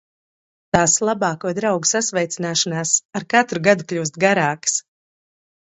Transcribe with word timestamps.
Tās 0.75 0.95
labāko 1.09 1.51
draugu 1.59 1.89
sasveicināšanās 1.91 2.95
ar 3.21 3.27
katru 3.35 3.65
gadu 3.69 3.91
kļūst 3.93 4.23
garākas! 4.27 4.85